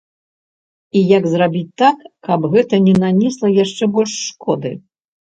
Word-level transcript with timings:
І 0.99 1.01
як 1.17 1.23
зрабіць 1.33 1.75
так, 1.81 1.97
каб 2.27 2.47
гэта 2.55 2.79
не 2.85 2.95
нанесла 3.03 3.51
яшчэ 3.63 3.89
больш 3.99 4.13
шкоды? 4.31 4.71